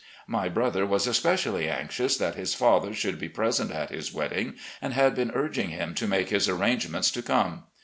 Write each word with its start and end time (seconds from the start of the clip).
My 0.25 0.49
brother 0.49 0.83
was 0.83 1.05
especially 1.05 1.69
anxious 1.69 2.17
that 2.17 2.33
his 2.33 2.55
father 2.55 2.91
should 2.91 3.19
be 3.19 3.29
present 3.29 3.69
at 3.71 3.91
his 3.91 4.11
wedding, 4.11 4.55
and 4.81 4.93
had 4.95 5.13
been 5.13 5.29
urging 5.35 5.69
him 5.69 5.93
to 5.93 6.07
make 6.07 6.29
his 6.29 6.49
arrangements 6.49 7.11
to 7.11 7.21
come. 7.21 7.65